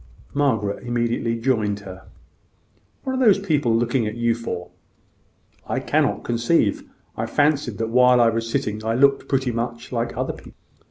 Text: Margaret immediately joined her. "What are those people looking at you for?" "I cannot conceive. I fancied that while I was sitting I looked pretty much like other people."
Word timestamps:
Margaret 0.33 0.81
immediately 0.83 1.39
joined 1.39 1.81
her. 1.81 2.07
"What 3.03 3.13
are 3.13 3.23
those 3.23 3.37
people 3.37 3.75
looking 3.77 4.07
at 4.07 4.15
you 4.15 4.33
for?" 4.33 4.71
"I 5.67 5.79
cannot 5.79 6.23
conceive. 6.23 6.89
I 7.15 7.27
fancied 7.27 7.77
that 7.77 7.89
while 7.89 8.19
I 8.19 8.29
was 8.31 8.49
sitting 8.49 8.83
I 8.83 8.95
looked 8.95 9.29
pretty 9.29 9.51
much 9.51 9.91
like 9.91 10.17
other 10.17 10.33
people." 10.33 10.53